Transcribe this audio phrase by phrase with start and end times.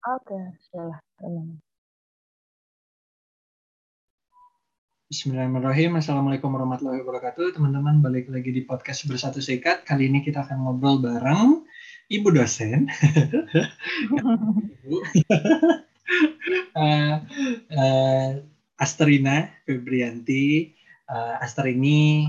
[0.00, 0.96] Oke, salah.
[5.12, 6.00] Bismillahirrahmanirrahim.
[6.00, 7.60] Assalamualaikum warahmatullahi wabarakatuh.
[7.60, 9.84] Teman-teman, balik lagi di podcast Bersatu Sekat.
[9.84, 11.68] Kali ini kita akan ngobrol bareng
[12.08, 12.88] Ibu dosen.
[14.08, 14.96] Ibu.
[16.80, 17.14] uh,
[17.68, 18.28] uh,
[18.80, 20.72] Asterina Febrianti.
[21.12, 22.24] Uh, Aster ini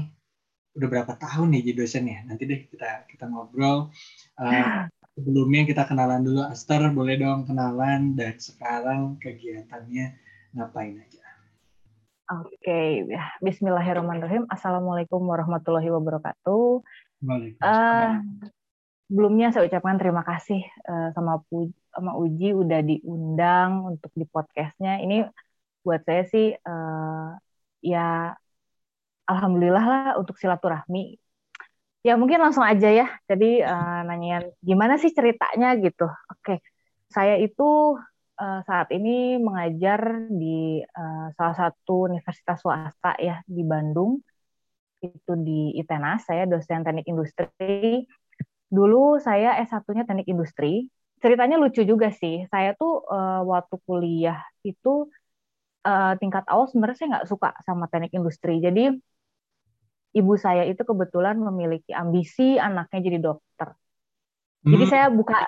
[0.76, 2.20] udah berapa tahun nih jadi dosen ya?
[2.28, 3.96] Nanti deh kita kita ngobrol.
[4.36, 10.16] Uh, sebelumnya kita kenalan dulu Aster boleh dong kenalan dan sekarang kegiatannya
[10.56, 11.22] ngapain aja
[12.32, 12.88] Oke, okay.
[13.12, 14.48] Ya, Bismillahirrahmanirrahim.
[14.48, 16.80] Assalamualaikum warahmatullahi wabarakatuh.
[17.60, 18.24] Uh,
[19.12, 25.04] sebelumnya saya ucapkan terima kasih uh, sama Pu sama Uji udah diundang untuk di podcastnya.
[25.04, 25.28] Ini
[25.84, 27.36] buat saya sih uh,
[27.84, 28.32] ya
[29.28, 31.20] alhamdulillah lah untuk silaturahmi
[32.02, 33.08] Ya mungkin langsung aja ya.
[33.30, 36.10] Jadi uh, nanyain gimana sih ceritanya gitu.
[36.34, 36.66] Oke,
[37.14, 37.98] saya itu
[38.42, 44.18] uh, saat ini mengajar di uh, salah satu universitas swasta ya di Bandung.
[44.98, 46.26] Itu di ITENAS.
[46.26, 48.10] Saya dosen teknik industri.
[48.72, 50.90] Dulu saya S1-nya teknik industri.
[51.22, 52.50] Ceritanya lucu juga sih.
[52.50, 55.06] Saya tuh uh, waktu kuliah itu
[55.86, 58.58] uh, tingkat awal sebenarnya saya nggak suka sama teknik industri.
[58.58, 58.90] Jadi
[60.12, 63.70] ibu saya itu kebetulan memiliki ambisi anaknya jadi dokter.
[64.62, 64.72] Hmm.
[64.78, 65.40] Jadi saya buka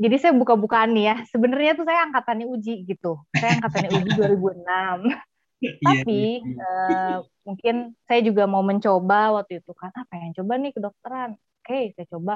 [0.00, 1.16] jadi saya buka-bukaan nih ya.
[1.28, 3.20] Sebenarnya tuh saya angkatannya Uji gitu.
[3.36, 5.22] Saya angkatannya Uji 2006.
[5.62, 6.66] Iya, Tapi yeah, yeah.
[6.66, 7.74] Uh, mungkin
[8.10, 11.30] saya juga mau mencoba waktu itu kan apa yang coba nih kedokteran.
[11.38, 12.34] Oke, okay, saya coba.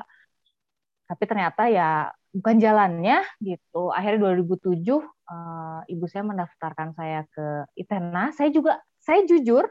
[1.07, 1.91] Tapi ternyata ya
[2.31, 3.91] bukan jalannya gitu.
[3.91, 5.03] Akhirnya 2007 uh, eh,
[5.91, 8.31] ibu saya mendaftarkan saya ke ITENA.
[8.31, 9.67] Saya juga saya jujur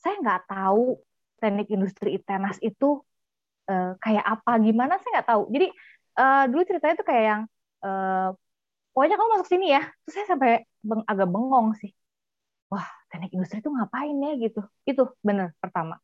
[0.00, 1.00] saya nggak tahu
[1.40, 3.00] teknik industri tenas itu
[3.66, 4.60] uh, kayak apa?
[4.60, 5.00] Gimana?
[5.00, 5.42] Saya nggak tahu.
[5.50, 5.66] Jadi
[6.20, 7.42] uh, dulu ceritanya tuh kayak yang
[7.82, 8.28] uh,
[8.92, 9.82] pokoknya kamu masuk sini ya.
[10.04, 10.50] Terus saya sampai
[10.84, 11.90] beng agak bengong sih.
[12.70, 14.60] Wah teknik industri itu ngapain ya gitu.
[14.86, 15.98] Itu bener pertama.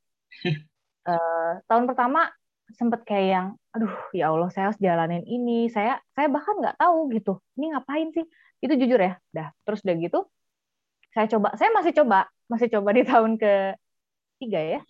[1.06, 2.32] Uh, tahun pertama
[2.74, 5.68] sempet kayak yang aduh ya Allah saya harus jalanin ini.
[5.70, 7.38] Saya saya bahkan nggak tahu gitu.
[7.60, 8.26] Ini ngapain sih?
[8.64, 9.52] Itu jujur ya dah.
[9.62, 10.20] Terus udah gitu
[11.16, 13.52] saya coba saya masih coba masih coba di tahun ke
[14.36, 14.80] tiga ya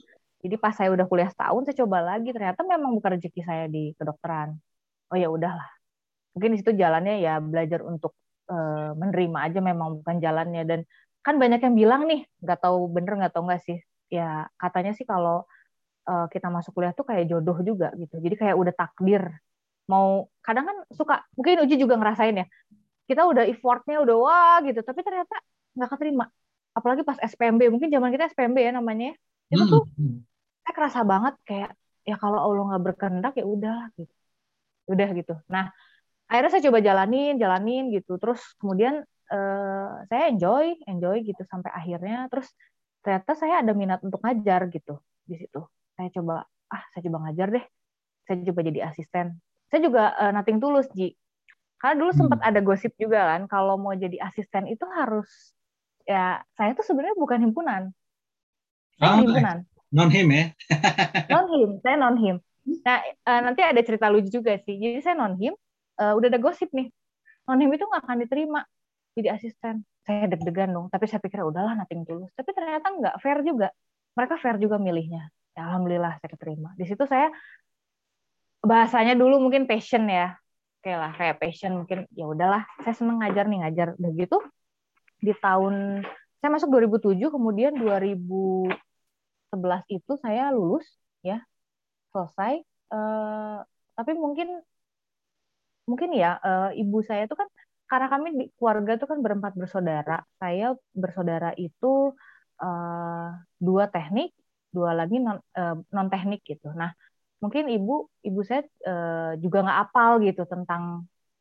[0.47, 2.31] jadi pas saya udah kuliah setahun, saya coba lagi.
[2.31, 4.55] Ternyata memang bukan rezeki saya di kedokteran.
[5.11, 5.67] Oh ya udahlah.
[6.39, 8.15] Mungkin di situ jalannya ya belajar untuk
[8.47, 10.63] uh, menerima aja memang bukan jalannya.
[10.63, 10.81] Dan
[11.27, 13.79] kan banyak yang bilang nih, nggak tahu bener nggak tahu nggak sih.
[14.07, 15.51] Ya katanya sih kalau
[16.07, 18.23] uh, kita masuk kuliah tuh kayak jodoh juga gitu.
[18.23, 19.27] Jadi kayak udah takdir.
[19.91, 22.47] Mau kadang kan suka, mungkin Uji juga ngerasain ya.
[23.11, 25.43] Kita udah effortnya udah wah gitu, tapi ternyata
[25.75, 26.31] nggak keterima.
[26.71, 29.15] Apalagi pas SPMB, mungkin zaman kita SPMB ya namanya.
[29.51, 30.36] Itu tuh hmm, hmm
[30.67, 31.71] saya kerasa banget kayak
[32.03, 34.15] ya kalau Allah nggak berkehendak ya udah gitu.
[34.91, 35.35] Udah gitu.
[35.47, 35.71] Nah
[36.27, 38.19] akhirnya saya coba jalanin jalanin gitu.
[38.19, 42.27] Terus kemudian uh, saya enjoy enjoy gitu sampai akhirnya.
[42.35, 42.51] Terus
[43.07, 45.63] ternyata saya ada minat untuk ngajar gitu di situ.
[45.95, 47.65] Saya coba ah saya coba ngajar deh.
[48.27, 49.39] Saya coba jadi asisten.
[49.71, 51.15] Saya juga uh, nating tulus ji.
[51.79, 52.21] Karena dulu hmm.
[52.27, 55.31] sempat ada gosip juga kan kalau mau jadi asisten itu harus
[56.03, 57.95] ya saya tuh sebenarnya bukan himpunan.
[58.99, 59.63] Oh, himpunan
[59.97, 60.45] non him ya?
[61.33, 62.37] Non him saya non him
[62.85, 64.75] nah uh, nanti ada cerita lucu juga sih.
[64.77, 65.55] Jadi saya non him
[66.03, 66.91] uh, udah ada gosip nih.
[67.47, 68.61] Non him itu nggak akan diterima
[69.17, 69.87] jadi asisten.
[70.07, 73.71] Saya deg-degan dong tapi saya pikir udahlah nating tulus tapi ternyata nggak fair juga.
[74.19, 75.31] Mereka fair juga milihnya.
[75.57, 76.75] Ya, alhamdulillah saya keterima.
[76.77, 77.33] Di situ saya
[78.61, 80.35] bahasanya dulu mungkin passion ya.
[80.83, 83.89] Kayak lah kayak passion mungkin ya udahlah saya seneng ngajar nih ngajar.
[83.97, 84.39] Udah gitu
[85.23, 86.05] di tahun
[86.43, 88.86] saya masuk 2007 kemudian 2000
[89.57, 90.87] 11 itu saya lulus
[91.25, 91.41] ya.
[92.13, 92.53] Selesai
[92.93, 93.65] uh,
[93.97, 94.49] tapi mungkin
[95.89, 97.49] mungkin ya uh, ibu saya itu kan
[97.91, 100.15] karena kami di keluarga itu kan berempat bersaudara.
[100.41, 101.87] Saya bersaudara itu
[102.63, 103.29] uh,
[103.67, 104.35] dua teknik
[104.77, 106.69] dua lagi non uh, non teknik gitu.
[106.81, 106.91] Nah
[107.43, 110.83] mungkin ibu ibu saya uh, juga nggak apal gitu tentang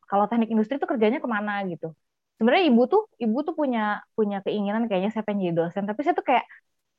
[0.09, 1.92] kalau teknik industri itu kerjanya ke mana gitu.
[2.38, 3.80] Sebenarnya ibu tuh ibu tuh punya
[4.18, 6.45] punya keinginan kayaknya saya pengen jadi dosen tapi saya tuh kayak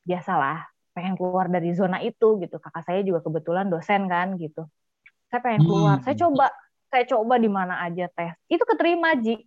[0.09, 0.55] biasalah
[0.97, 2.57] pengen keluar dari zona itu gitu.
[2.57, 4.65] Kakak saya juga kebetulan dosen kan gitu.
[5.29, 6.01] Saya pengen keluar.
[6.01, 6.03] Hmm.
[6.09, 6.49] saya coba
[6.89, 8.33] saya coba di mana aja tes.
[8.49, 9.45] Itu keterima ji.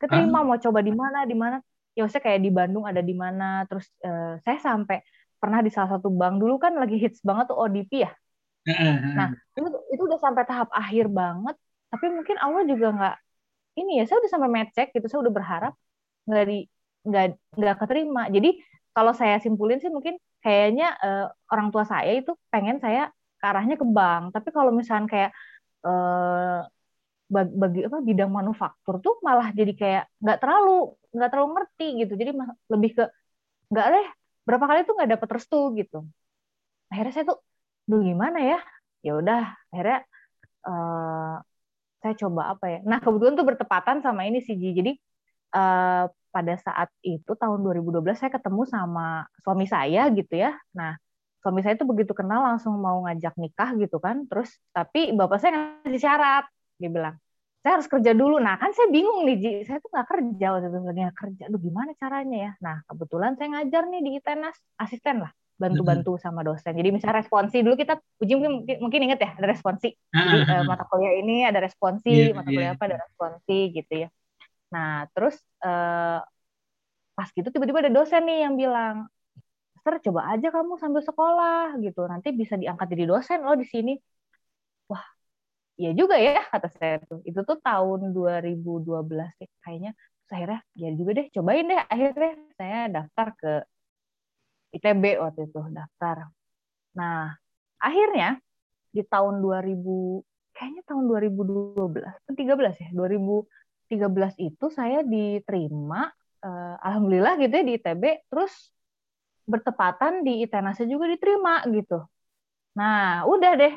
[0.00, 0.44] Keterima ah.
[0.48, 1.60] mau coba di mana di mana.
[1.92, 3.68] Ya saya kayak di Bandung ada di mana.
[3.68, 5.04] Terus uh, saya sampai
[5.36, 6.40] pernah di salah satu bank.
[6.40, 8.10] Dulu kan lagi hits banget tuh ODP ya.
[9.18, 11.56] Nah itu itu udah sampai tahap akhir banget.
[11.92, 13.16] Tapi mungkin Allah juga nggak
[13.76, 15.04] ini ya saya udah sampai medcheck gitu.
[15.04, 15.74] Saya udah berharap
[16.24, 16.58] nggak di
[17.04, 17.24] nggak
[17.60, 18.22] nggak keterima.
[18.32, 18.56] Jadi
[18.96, 23.76] kalau saya simpulin sih mungkin kayaknya uh, orang tua saya itu pengen saya ke arahnya
[23.80, 24.32] ke bank.
[24.36, 25.30] Tapi kalau misalnya kayak
[25.86, 26.64] uh,
[27.30, 32.12] bagi, bagi apa bidang manufaktur tuh malah jadi kayak nggak terlalu nggak terlalu ngerti gitu.
[32.20, 32.30] Jadi
[32.72, 33.04] lebih ke
[33.70, 34.06] nggak deh
[34.46, 35.98] berapa kali tuh nggak dapet restu gitu.
[36.90, 37.38] Akhirnya saya tuh
[37.88, 38.58] duh gimana ya?
[39.06, 39.40] Ya udah
[39.72, 39.98] akhirnya
[40.68, 41.34] uh,
[42.00, 42.78] saya coba apa ya.
[42.84, 44.92] Nah kebetulan tuh bertepatan sama ini sih jadi
[45.54, 50.54] uh, pada saat itu tahun 2012 saya ketemu sama suami saya gitu ya.
[50.72, 50.96] Nah
[51.42, 54.24] suami saya tuh begitu kenal langsung mau ngajak nikah gitu kan.
[54.30, 56.44] Terus tapi bapak saya ngasih syarat
[56.80, 57.16] dia bilang
[57.60, 58.40] saya harus kerja dulu.
[58.40, 59.52] Nah kan saya bingung nih Ji.
[59.68, 60.78] Saya tuh nggak kerja waktu itu.
[60.80, 61.44] Nggak kerja?
[61.52, 62.52] Duh, gimana caranya ya?
[62.64, 66.72] Nah kebetulan saya ngajar nih di ITENAS asisten lah bantu-bantu sama dosen.
[66.72, 69.92] Jadi misalnya responsi dulu kita uji mungkin mungkin inget ya ada responsi.
[69.92, 72.76] Jadi uh, mata kuliah ini ada responsi yeah, mata kuliah yeah.
[72.80, 74.08] apa ada responsi gitu ya
[74.72, 75.36] nah terus
[75.66, 76.22] uh,
[77.16, 78.96] pas gitu tiba-tiba ada dosen nih yang bilang
[79.84, 82.00] Ser coba aja kamu sambil sekolah gitu.
[82.04, 83.92] Nanti bisa diangkat jadi dosen loh di sini.
[84.90, 85.04] Wah
[85.80, 87.20] ya juga ya kata saya tuh.
[87.24, 89.90] Itu tuh tahun 2012 ya, kayaknya.
[89.96, 91.80] Terus akhirnya ya juga deh cobain deh.
[91.92, 93.52] Akhirnya saya daftar ke
[94.76, 96.16] ITB waktu itu daftar.
[96.98, 97.34] Nah
[97.80, 98.36] akhirnya
[98.92, 100.20] di tahun 2000
[100.52, 102.04] kayaknya tahun 2012
[102.36, 102.88] 13 ya
[103.90, 106.06] 2013 itu saya diterima
[106.46, 108.52] uh, alhamdulillah gitu ya di ITB terus
[109.50, 112.06] bertepatan di ITENASnya juga diterima gitu.
[112.78, 113.74] Nah udah deh.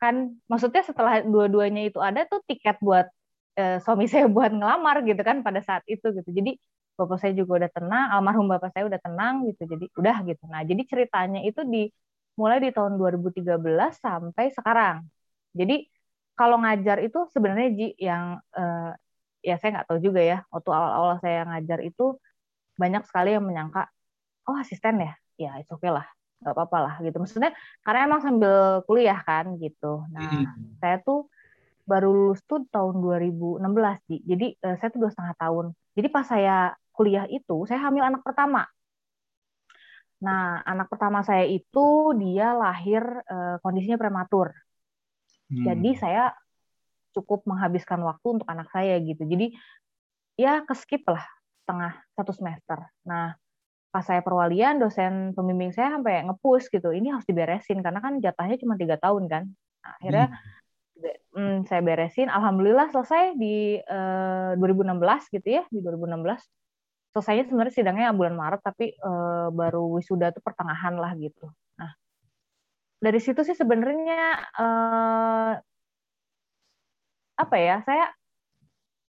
[0.00, 3.06] Kan maksudnya setelah dua-duanya itu ada tuh tiket buat
[3.60, 6.30] eh, suami saya buat ngelamar gitu kan pada saat itu gitu.
[6.38, 6.56] Jadi
[6.98, 9.62] bapak saya juga udah tenang almarhum bapak saya udah tenang gitu.
[9.72, 10.42] Jadi udah gitu.
[10.52, 11.92] Nah jadi ceritanya itu di
[12.40, 15.04] mulai di tahun 2013 sampai sekarang.
[15.52, 15.84] Jadi
[16.38, 18.92] kalau ngajar itu sebenarnya Ji yang eh,
[19.40, 22.16] ya saya nggak tahu juga ya waktu awal-awal saya ngajar itu
[22.76, 23.88] banyak sekali yang menyangka
[24.48, 25.12] oh asisten ya?
[25.40, 26.06] Ya itu oke okay lah
[26.40, 27.16] nggak apa-apa lah gitu.
[27.20, 27.52] Maksudnya
[27.84, 30.04] karena emang sambil kuliah kan gitu.
[30.08, 30.80] Nah hmm.
[30.80, 31.28] saya tuh
[31.84, 33.60] baru lulus tuh tahun 2016
[34.24, 35.66] jadi uh, saya tuh dua setengah tahun.
[35.96, 38.64] Jadi pas saya kuliah itu saya hamil anak pertama.
[40.24, 44.56] Nah anak pertama saya itu dia lahir uh, kondisinya prematur.
[45.50, 45.66] Hmm.
[45.66, 46.24] jadi saya
[47.12, 49.22] cukup menghabiskan waktu untuk anak saya gitu.
[49.26, 49.54] Jadi
[50.38, 51.24] ya keskip lah
[51.62, 52.78] setengah satu semester.
[53.06, 53.34] Nah
[53.90, 56.94] pas saya perwalian dosen pembimbing saya sampai ngepush gitu.
[56.94, 59.44] Ini harus diberesin karena kan jatahnya cuma tiga tahun kan.
[59.82, 61.34] Nah, akhirnya hmm.
[61.34, 62.30] hmm, saya beresin.
[62.30, 66.46] Alhamdulillah selesai di eh, 2016 gitu ya di 2016
[67.10, 71.50] selesainya sebenarnya sidangnya bulan Maret tapi uh, baru wisuda tuh pertengahan lah gitu.
[71.74, 71.90] Nah
[73.02, 75.52] dari situ sih sebenarnya uh,
[77.40, 78.12] apa ya saya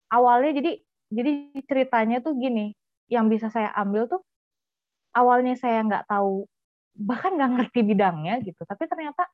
[0.09, 0.71] awalnya jadi
[1.13, 1.31] jadi
[1.69, 2.73] ceritanya tuh gini
[3.11, 4.21] yang bisa saya ambil tuh
[5.13, 6.49] awalnya saya nggak tahu
[6.95, 9.29] bahkan nggak ngerti bidangnya gitu tapi ternyata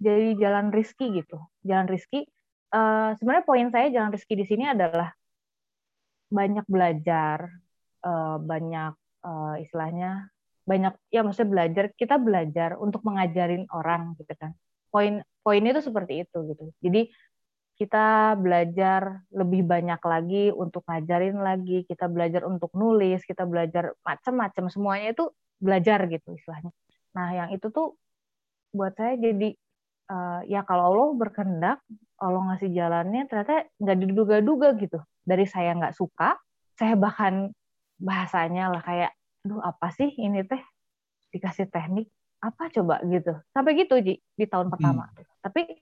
[0.00, 2.24] jadi jalan rizki gitu jalan rizki
[2.72, 5.12] uh, sebenarnya poin saya jalan rizki di sini adalah
[6.30, 7.50] banyak belajar
[8.06, 8.94] uh, banyak
[9.26, 10.30] uh, istilahnya
[10.70, 14.54] banyak ya maksudnya belajar kita belajar untuk mengajarin orang gitu kan.
[14.94, 16.64] Poin poin itu seperti itu gitu.
[16.78, 17.10] Jadi
[17.80, 24.68] kita belajar lebih banyak lagi untuk ngajarin lagi, kita belajar untuk nulis, kita belajar macam-macam
[24.68, 26.76] semuanya itu belajar gitu istilahnya.
[27.16, 27.96] Nah, yang itu tuh
[28.76, 29.56] buat saya jadi
[30.12, 31.80] uh, ya kalau Allah berkehendak,
[32.20, 35.00] Allah ngasih jalannya ternyata nggak diduga-duga gitu.
[35.24, 36.36] Dari saya nggak suka,
[36.76, 37.48] saya bahkan
[37.96, 39.16] bahasanya lah kayak,
[39.48, 40.60] aduh apa sih ini teh
[41.32, 42.12] dikasih teknik
[42.44, 43.40] apa coba gitu.
[43.56, 45.08] Sampai gitu Ji di tahun pertama.
[45.08, 45.24] Hmm.
[45.40, 45.80] Tapi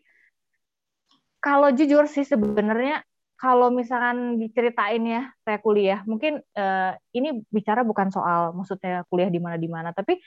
[1.49, 3.01] kalau jujur sih sebenarnya
[3.41, 9.41] kalau misalkan diceritain ya saya kuliah, mungkin uh, ini bicara bukan soal maksudnya kuliah di
[9.41, 10.21] mana di mana, tapi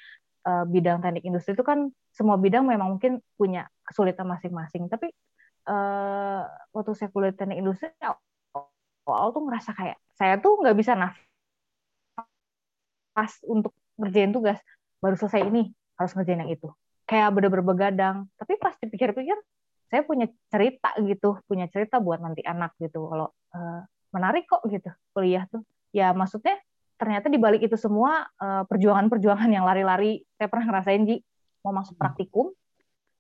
[0.50, 4.90] uh, bidang teknik industri itu kan semua bidang memang mungkin punya kesulitan masing-masing.
[4.90, 5.14] Tapi
[5.70, 6.42] uh,
[6.74, 11.14] waktu saya kuliah teknik industri awal tuh ngerasa kayak saya tuh nggak bisa nafas
[13.46, 14.58] untuk ngerjain tugas.
[15.04, 16.72] Baru selesai ini harus ngerjain yang itu.
[17.06, 18.32] Kayak bener-bener begadang.
[18.40, 19.36] Tapi pas dipikir-pikir
[19.92, 23.12] saya punya cerita gitu punya cerita buat nanti anak gitu.
[23.12, 23.84] Kalau uh,
[24.16, 25.68] menarik kok gitu kuliah tuh.
[25.92, 26.56] Ya maksudnya
[26.96, 31.20] ternyata di balik itu semua uh, perjuangan-perjuangan yang lari-lari saya pernah ngerasain Ji.
[31.68, 32.02] Mau masuk hmm.
[32.02, 32.56] praktikum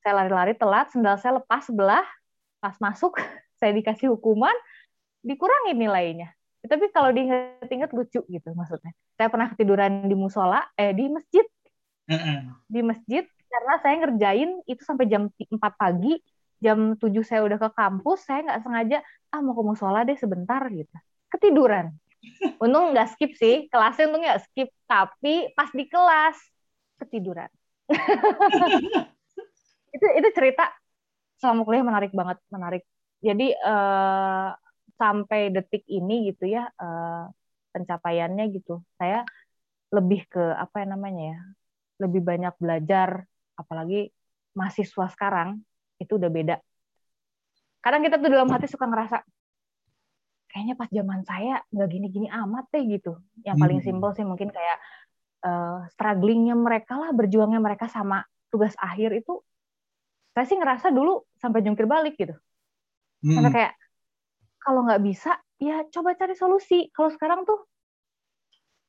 [0.01, 2.03] saya lari-lari telat sendal saya lepas sebelah
[2.57, 3.21] pas masuk
[3.61, 4.53] saya dikasih hukuman
[5.21, 6.33] dikurangin nilainya.
[6.61, 8.93] Tapi kalau diinget-inget lucu gitu maksudnya.
[9.17, 11.45] Saya pernah ketiduran di musola eh di masjid.
[12.69, 16.21] Di masjid karena saya ngerjain itu sampai jam 4 pagi
[16.61, 18.97] jam 7 saya udah ke kampus, saya nggak sengaja,
[19.33, 20.93] ah mau ke musola deh sebentar gitu.
[21.33, 21.89] Ketiduran.
[22.61, 24.69] Untung nggak skip sih, kelasnya untung nggak skip.
[24.85, 26.37] Tapi pas di kelas,
[27.01, 27.49] ketiduran.
[29.95, 30.71] itu itu cerita
[31.41, 32.85] selama kuliah menarik banget, menarik
[33.21, 34.49] jadi uh,
[34.97, 37.29] sampai detik ini gitu ya uh,
[37.73, 39.25] pencapaiannya gitu saya
[39.93, 41.39] lebih ke apa namanya ya
[42.01, 43.25] lebih banyak belajar
[43.57, 44.09] apalagi
[44.57, 45.61] mahasiswa sekarang
[46.01, 46.55] itu udah beda.
[47.81, 49.21] Kadang kita tuh dalam hati suka ngerasa
[50.51, 53.17] kayaknya pas zaman saya nggak gini-gini amat deh gitu.
[53.47, 53.87] Yang paling hmm.
[53.87, 54.77] simpel sih mungkin kayak
[55.47, 59.39] uh, strugglingnya mereka lah berjuangnya mereka sama tugas akhir itu
[60.35, 62.35] saya sih ngerasa dulu sampai jungkir balik gitu.
[63.23, 63.37] Hmm.
[63.39, 63.73] sampai kayak
[64.61, 66.91] kalau nggak bisa ya coba cari solusi.
[66.91, 67.65] Kalau sekarang tuh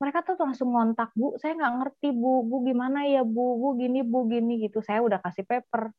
[0.03, 2.43] mereka tuh langsung ngontak bu saya nggak ngerti bu.
[2.43, 3.57] Bu gimana ya bu?
[3.57, 4.83] Bu gini bu gini gitu.
[4.83, 5.95] Saya udah kasih paper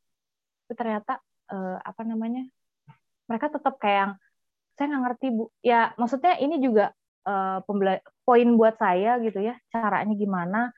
[0.64, 1.20] tapi ternyata
[1.52, 2.48] uh, apa namanya
[3.28, 4.12] mereka tetap kayak yang
[4.74, 5.44] saya nggak ngerti bu.
[5.60, 6.96] Ya maksudnya ini juga
[7.28, 7.60] uh,
[8.24, 10.72] poin buat saya gitu ya caranya gimana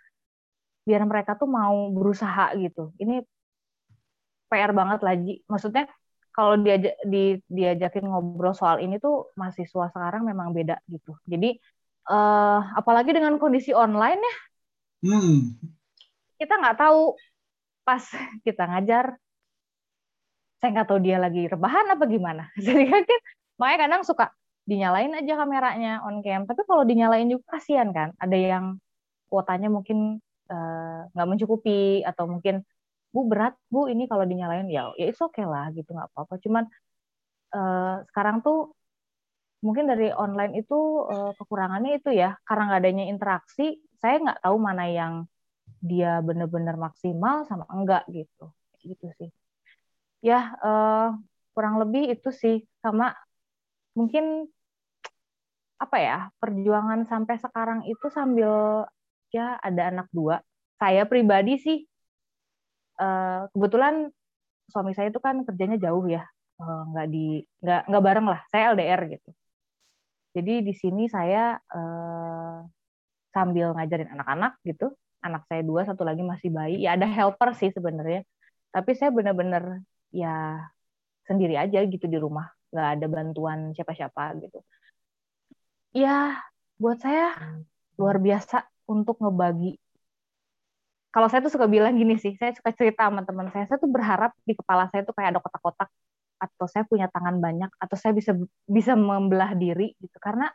[0.82, 2.90] biar mereka tuh mau berusaha gitu.
[2.98, 3.22] Ini
[4.50, 5.42] PR banget lagi.
[5.46, 5.86] Maksudnya
[6.34, 11.14] kalau diajak di, diajakin ngobrol soal ini tuh mahasiswa sekarang memang beda gitu.
[11.26, 11.56] Jadi
[12.10, 14.36] uh, apalagi dengan kondisi online ya.
[15.06, 15.54] Hmm.
[16.40, 17.14] kita nggak tahu
[17.86, 18.00] pas
[18.46, 19.14] kita ngajar
[20.60, 22.48] saya nggak tahu dia lagi rebahan apa gimana.
[22.66, 23.02] Jadi kan
[23.60, 24.26] makanya kadang suka
[24.66, 26.48] dinyalain aja kameranya on cam.
[26.48, 28.16] Tapi kalau dinyalain juga kasihan kan.
[28.16, 28.64] Ada yang
[29.28, 32.64] kuotanya mungkin eh, nggak uh, mencukupi atau mungkin
[33.12, 34.66] bu berat bu ini kalau dinyalain.
[34.72, 36.34] Ya ya itu oke okay lah gitu nggak apa-apa.
[36.40, 36.64] Cuman
[37.52, 38.72] uh, sekarang tuh
[39.60, 44.56] mungkin dari online itu uh, kekurangannya itu ya karena nggak adanya interaksi saya nggak tahu
[44.60, 45.14] mana yang
[45.80, 48.50] dia benar-benar maksimal sama enggak gitu.
[48.80, 49.30] Gitu sih
[50.24, 51.16] ya uh,
[51.56, 52.64] kurang lebih itu sih.
[52.84, 53.12] Sama
[53.96, 54.48] mungkin
[55.76, 58.84] apa ya perjuangan sampai sekarang itu sambil
[59.32, 60.40] ya ada anak dua.
[60.76, 61.78] Saya pribadi sih
[63.00, 64.12] uh, kebetulan
[64.68, 66.24] suami saya itu kan kerjanya jauh ya.
[66.56, 68.40] Uh, nggak di nggak nggak bareng lah.
[68.48, 69.30] Saya LDR gitu.
[70.36, 71.56] Jadi di sini saya
[73.32, 74.92] sambil ngajarin anak-anak gitu.
[75.24, 76.84] Anak saya dua satu lagi masih bayi.
[76.84, 78.24] Ya ada helper sih sebenarnya.
[78.72, 79.80] Tapi saya benar-benar
[80.16, 80.64] ya
[81.28, 82.46] sendiri aja gitu di rumah.
[82.72, 84.58] Nggak ada bantuan siapa-siapa gitu.
[85.92, 86.40] Ya
[86.80, 87.36] buat saya
[88.00, 89.76] luar biasa untuk ngebagi.
[91.12, 93.64] Kalau saya tuh suka bilang gini sih saya suka cerita sama teman saya.
[93.68, 95.88] Saya tuh berharap di kepala saya tuh kayak ada kotak-kotak.
[96.36, 98.36] Atau saya punya tangan banyak atau saya bisa
[98.68, 100.16] bisa membelah diri gitu.
[100.20, 100.52] Karena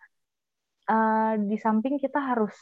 [0.90, 2.54] uh, di samping kita harus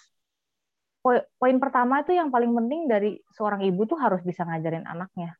[1.04, 5.36] poin, pertama itu yang paling penting dari seorang ibu tuh harus bisa ngajarin anaknya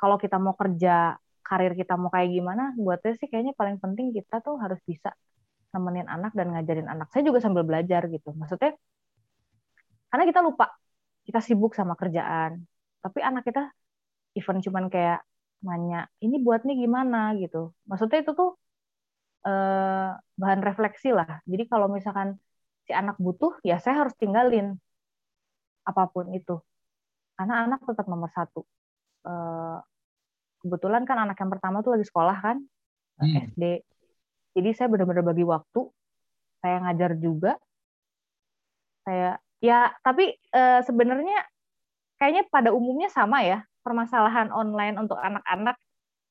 [0.00, 4.06] kalau kita mau kerja karir kita mau kayak gimana, buat saya sih kayaknya paling penting
[4.16, 5.14] kita tuh harus bisa
[5.74, 7.06] nemenin anak dan ngajarin anak.
[7.12, 8.34] Saya juga sambil belajar gitu.
[8.34, 8.74] Maksudnya,
[10.10, 10.66] karena kita lupa,
[11.26, 12.66] kita sibuk sama kerjaan.
[13.02, 13.70] Tapi anak kita
[14.38, 15.22] even cuman kayak
[15.66, 17.74] nanya, ini buatnya gimana gitu.
[17.88, 18.50] Maksudnya itu tuh
[19.46, 20.08] eh,
[20.40, 21.30] bahan refleksi lah.
[21.50, 22.28] Jadi kalau misalkan
[22.86, 24.66] si anak butuh, ya saya harus tinggalin
[25.88, 26.54] apa pun itu.
[27.36, 28.60] Karena anak tetap nomor satu.
[29.26, 29.78] Eh,
[30.62, 32.56] kebetulan kan anak yang pertama tuh lagi sekolah kan
[33.22, 33.54] hmm.
[33.54, 33.62] SD
[34.56, 35.84] jadi saya benar-benar bagi waktu
[36.64, 37.52] saya ngajar juga.
[39.04, 41.44] Saya ya tapi e, sebenarnya
[42.16, 45.76] kayaknya pada umumnya sama ya permasalahan online untuk anak-anak.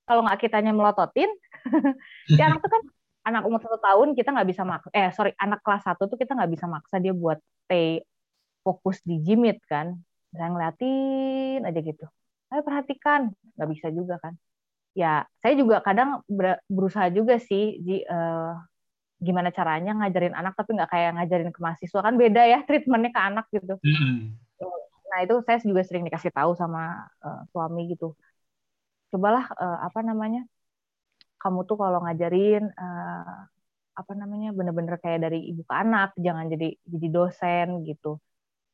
[0.10, 1.30] Kalau nggak kitanya melototin
[2.38, 2.82] ya anak tuh kan
[3.26, 6.38] anak umur satu tahun kita nggak bisa maksa eh sorry anak kelas satu tuh kita
[6.38, 8.02] nggak bisa maksa dia buat stay
[8.66, 10.02] fokus di jimit kan.
[10.34, 12.06] Saya ngeliatin aja gitu
[12.56, 14.34] ayo perhatikan nggak bisa juga kan.
[14.96, 16.24] Ya saya juga kadang
[16.72, 18.56] berusaha juga sih di uh,
[19.20, 22.00] gimana caranya ngajarin anak tapi nggak kayak ngajarin ke mahasiswa.
[22.00, 23.76] Kan beda ya treatmentnya ke anak gitu.
[23.84, 24.16] Mm-hmm.
[25.06, 28.16] nah itu saya juga sering dikasih tahu sama uh, suami gitu.
[29.12, 30.44] Cobalah uh, apa namanya
[31.40, 33.48] kamu tuh kalau ngajarin uh,
[33.96, 38.20] apa namanya bener-bener kayak dari ibu ke anak jangan jadi jadi dosen gitu.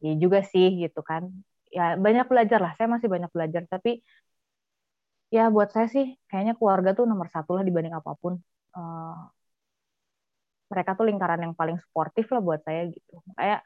[0.02, 1.30] Ya juga sih gitu kan
[1.78, 2.72] ya banyak belajar lah.
[2.78, 3.64] Saya masih banyak belajar.
[3.74, 3.90] Tapi
[5.36, 8.34] ya buat saya sih kayaknya keluarga tuh nomor satu lah dibanding apa pun.
[8.76, 9.16] Uh,
[10.72, 13.14] mereka tuh lingkaran yang paling sportif lah buat saya gitu.
[13.36, 13.60] Kayak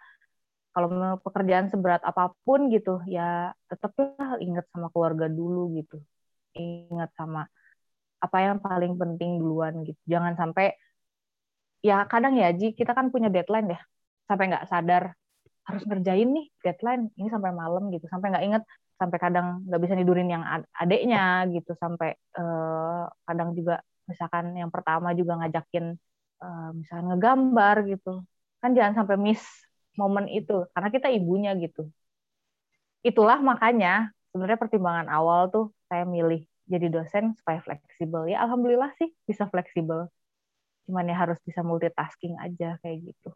[0.74, 0.90] kalau
[1.26, 5.96] pekerjaan seberat apa pun gitu ya tetaplah ingat sama keluarga dulu gitu.
[6.58, 7.48] Ingat sama
[8.26, 10.02] apa yang paling penting duluan gitu.
[10.10, 10.74] Jangan sampai
[11.86, 13.80] ya kadang ya Ji kita kan punya deadline ya.
[14.28, 15.04] Sampai nggak sadar
[15.66, 18.06] harus ngerjain nih deadline ini sampai malam gitu.
[18.10, 18.64] Sampai nggak inget
[18.96, 20.44] sampai kadang nggak bisa tidurin yang
[20.78, 21.74] adeknya gitu.
[21.76, 25.98] Sampai uh, kadang juga misalkan yang pertama juga ngajakin
[26.42, 28.22] uh, misalkan ngegambar gitu.
[28.62, 29.44] Kan jangan sampai miss
[29.98, 31.90] momen itu karena kita ibunya gitu.
[33.02, 38.26] Itulah makanya sebenarnya pertimbangan awal tuh saya milih jadi dosen supaya fleksibel.
[38.30, 40.10] Ya alhamdulillah sih bisa fleksibel.
[40.86, 43.30] Cuman ya harus bisa multitasking aja kayak gitu.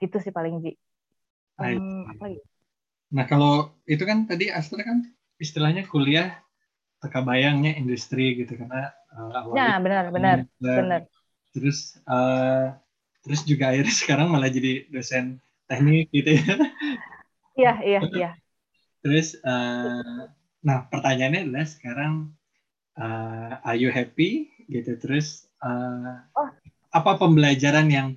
[0.00, 0.76] Gitu sih paling Ji
[1.58, 2.06] um,
[3.08, 5.02] nah kalau itu kan tadi Astra kan
[5.38, 6.38] istilahnya kuliah
[6.98, 11.02] teka bayangnya industri gitu karena uh, ya benar benar benar.
[11.54, 12.74] Terus uh,
[13.22, 15.38] terus juga akhirnya sekarang malah jadi dosen
[15.70, 16.54] teknik gitu ya.
[17.58, 18.30] Iya iya iya.
[19.04, 20.26] Terus uh,
[20.58, 22.34] nah pertanyaannya adalah sekarang
[22.98, 24.50] uh, are you happy?
[24.68, 26.50] Gitu terus uh, oh.
[26.92, 28.08] apa pembelajaran yang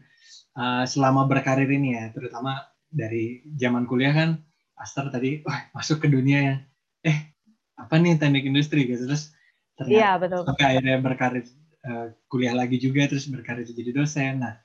[0.57, 4.29] uh, selama berkarir ini ya terutama dari zaman kuliah kan
[4.75, 6.57] Aster tadi oh, masuk ke dunia yang
[7.05, 7.33] eh
[7.77, 8.85] apa nih teknik industri?
[8.85, 9.07] Gitu.
[9.07, 9.33] Terus
[9.77, 10.41] ternyata ya, betul.
[10.45, 11.45] sampai akhirnya berkarir
[11.87, 14.41] uh, kuliah lagi juga terus berkarir jadi dosen.
[14.41, 14.59] Nah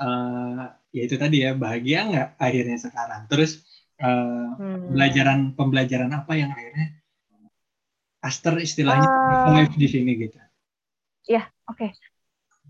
[0.00, 3.28] uh, ya itu tadi ya bahagia nggak akhirnya sekarang?
[3.28, 3.64] Terus
[4.00, 4.92] uh, hmm.
[4.92, 6.98] pembelajaran pembelajaran apa yang akhirnya
[8.18, 10.40] Aster istilahnya uh, di sini gitu?
[11.28, 11.88] Ya oke.
[11.88, 11.90] Okay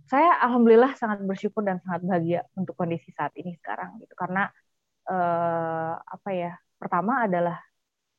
[0.08, 4.16] saya alhamdulillah sangat bersyukur dan sangat bahagia untuk kondisi saat ini sekarang gitu.
[4.16, 4.48] Karena
[5.08, 7.58] eh, apa ya pertama adalah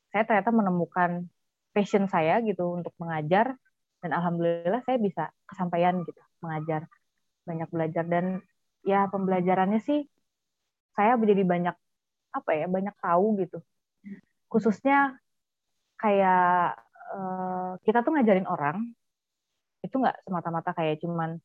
[0.09, 1.29] saya ternyata menemukan
[1.71, 3.53] passion saya gitu untuk mengajar
[4.01, 6.89] dan alhamdulillah saya bisa kesampaian gitu mengajar
[7.49, 8.05] banyak belajar.
[8.05, 8.25] Dan
[8.85, 10.05] ya pembelajarannya sih
[10.95, 11.75] saya menjadi banyak
[12.29, 13.59] apa ya banyak tahu gitu.
[14.47, 15.17] Khususnya
[15.99, 16.77] kayak
[17.15, 18.77] eh, kita tuh ngajarin orang
[19.83, 21.39] itu nggak semata-mata kayak cuman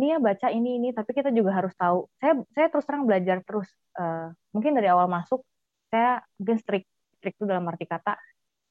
[0.00, 0.88] ini ya baca ini ini.
[0.96, 2.08] Tapi kita juga harus tahu.
[2.20, 3.68] Saya saya terus terang belajar terus
[3.98, 5.44] uh, mungkin dari awal masuk
[5.92, 6.88] saya mungkin strict
[7.20, 8.16] strict itu dalam arti kata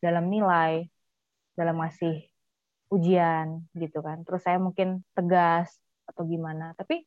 [0.01, 0.90] dalam nilai
[1.54, 2.25] dalam ngasih
[2.92, 4.25] ujian gitu kan.
[4.28, 5.72] Terus saya mungkin tegas
[6.10, 6.74] atau gimana.
[6.75, 7.06] Tapi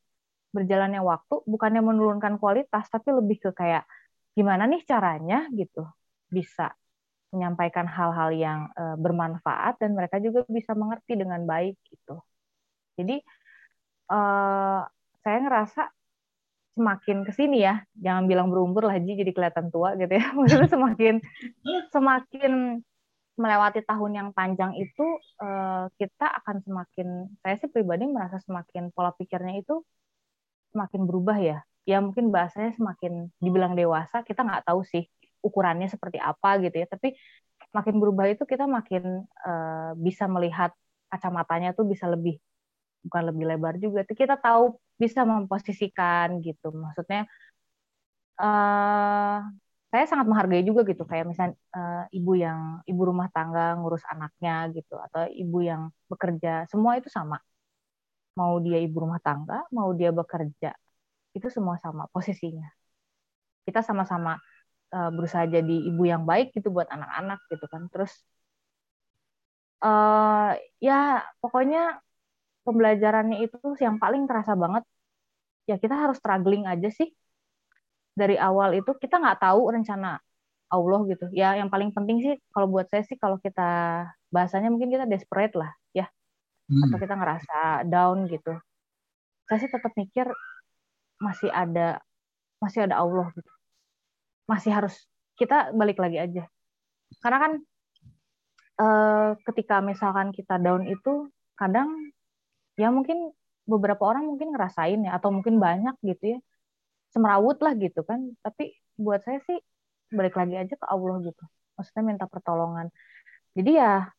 [0.54, 3.84] berjalannya waktu bukannya menurunkan kualitas tapi lebih ke kayak
[4.38, 5.50] gimana nih caranya?
[5.50, 5.84] gitu.
[6.30, 6.72] Bisa
[7.34, 12.22] menyampaikan hal-hal yang uh, bermanfaat dan mereka juga bisa mengerti dengan baik gitu.
[12.94, 13.18] Jadi
[14.10, 14.82] uh,
[15.24, 15.82] saya ngerasa
[16.74, 20.26] semakin ke sini ya, jangan bilang berumur lah, jadi kelihatan tua gitu ya.
[20.36, 21.14] Maksudnya semakin
[21.94, 22.52] semakin
[23.34, 25.06] melewati tahun yang panjang itu
[25.42, 27.08] uh, kita akan semakin,
[27.42, 29.82] saya sih pribadi merasa semakin pola pikirnya itu
[30.74, 31.58] semakin berubah ya.
[31.84, 35.06] Ya mungkin bahasanya semakin dibilang dewasa, kita nggak tahu sih
[35.42, 36.86] ukurannya seperti apa gitu ya.
[36.86, 37.14] Tapi
[37.74, 40.70] makin berubah itu kita makin uh, bisa melihat
[41.10, 42.38] kacamatanya tuh bisa lebih
[43.04, 46.72] bukan lebih lebar juga kita tahu bisa memposisikan gitu.
[46.72, 47.28] Maksudnya
[48.40, 49.38] uh,
[49.92, 54.66] saya sangat menghargai juga gitu kayak misalnya uh, ibu yang ibu rumah tangga ngurus anaknya
[54.74, 57.38] gitu atau ibu yang bekerja semua itu sama.
[58.38, 60.74] Mau dia ibu rumah tangga mau dia bekerja
[61.36, 62.66] itu semua sama posisinya.
[63.66, 64.38] Kita sama-sama
[64.94, 67.82] uh, berusaha jadi ibu yang baik gitu buat anak-anak gitu kan.
[67.92, 68.12] Terus
[69.84, 72.03] uh, ya pokoknya
[72.64, 74.84] pembelajarannya itu yang paling terasa banget.
[75.68, 77.12] Ya kita harus struggling aja sih.
[78.16, 80.20] Dari awal itu kita nggak tahu rencana
[80.72, 81.26] Allah gitu.
[81.30, 85.54] Ya yang paling penting sih kalau buat saya sih kalau kita bahasanya mungkin kita desperate
[85.54, 86.08] lah ya.
[86.64, 86.80] Hmm.
[86.88, 88.56] atau kita ngerasa down gitu.
[89.44, 90.24] Saya sih tetap mikir
[91.20, 92.00] masih ada
[92.56, 93.50] masih ada Allah gitu.
[94.48, 94.96] Masih harus
[95.36, 96.48] kita balik lagi aja.
[97.20, 97.52] Karena kan
[98.80, 102.13] eh, ketika misalkan kita down itu kadang
[102.74, 103.30] ya mungkin
[103.64, 106.38] beberapa orang mungkin ngerasain ya atau mungkin banyak gitu ya.
[107.12, 108.34] Semerawut lah gitu kan.
[108.44, 109.58] Tapi buat saya sih
[110.12, 111.44] balik lagi aja ke Allah gitu.
[111.78, 112.90] Maksudnya minta pertolongan.
[113.54, 114.10] Jadi ya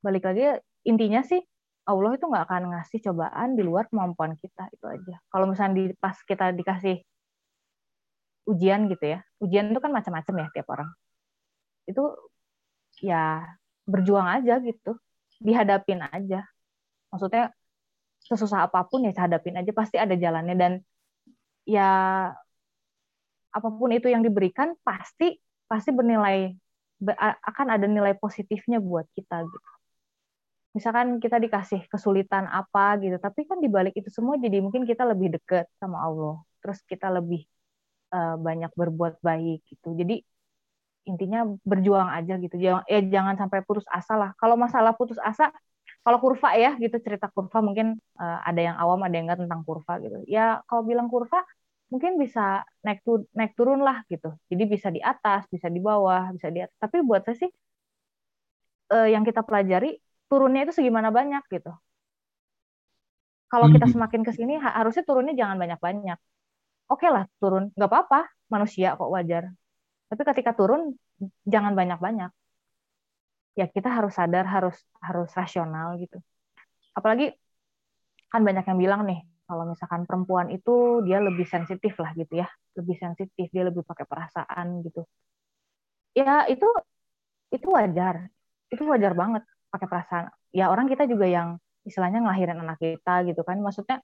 [0.00, 1.42] balik lagi intinya sih
[1.86, 5.14] Allah itu nggak akan ngasih cobaan di luar kemampuan kita itu aja.
[5.30, 7.02] Kalau misalnya di pas kita dikasih
[8.50, 9.18] ujian gitu ya.
[9.42, 10.88] Ujian itu kan macam-macam ya tiap orang.
[11.86, 12.14] Itu
[13.02, 13.46] ya
[13.86, 14.98] berjuang aja gitu.
[15.42, 16.46] Dihadapin aja
[17.10, 17.52] maksudnya
[18.26, 20.54] sesusah apa pun ya hadapin aja pasti ada jalannya.
[20.58, 20.72] Dan
[21.66, 21.90] ya
[23.56, 26.52] apa pun itu yang diberikan pasti pasti bernilai
[27.50, 29.70] akan ada nilai positifnya buat kita gitu.
[30.76, 33.16] Misalkan kita dikasih kesulitan apa gitu.
[33.16, 36.36] Tapi kan dibalik itu semua jadi mungkin kita lebih dekat sama Allah.
[36.60, 37.48] Terus kita lebih
[38.12, 39.96] uh, banyak berbuat baik gitu.
[39.96, 40.20] Jadi
[41.08, 42.56] intinya berjuang aja gitu.
[42.60, 44.30] Jangan eh jangan sampai putus asa lah.
[44.36, 45.48] Kalau masalah putus asa
[46.06, 49.66] kalau kurva ya gitu cerita kurva mungkin uh, ada yang awam ada yang enggak tentang
[49.66, 50.22] kurva gitu.
[50.30, 51.42] Ya kalau bilang kurva
[51.90, 54.30] mungkin bisa naik tu naik turun lah gitu.
[54.46, 57.50] Jadi bisa di atas bisa di bawah bisa di atas tapi buat saya sih
[58.94, 59.98] uh, yang kita pelajari
[60.30, 61.74] turunnya itu segimana banyak gitu.
[63.50, 63.94] Kalau kita hmm.
[63.98, 66.18] semakin ke sini harusnya turunnya jangan banyak banyak
[66.86, 69.50] oke okay lah turun nggak apa-apa manusia kok wajar.
[70.06, 70.94] Tapi ketika turun
[71.42, 72.30] jangan banyak banyak
[73.58, 76.20] ya kita harus sadar harus harus rasional gitu.
[76.92, 77.32] Apalagi
[78.32, 82.48] kan banyak yang bilang nih kalau misalkan perempuan itu dia lebih sensitif lah gitu ya
[82.76, 85.08] lebih sensitif dia lebih pakai perasaan gitu.
[86.12, 86.66] Ya itu
[87.54, 88.28] itu wajar
[88.72, 89.42] itu wajar banget
[89.72, 90.24] pakai perasaan.
[90.52, 91.48] Ya orang kita juga yang
[91.88, 94.02] istilahnya ngelahirin anak kita gitu kan maksudnya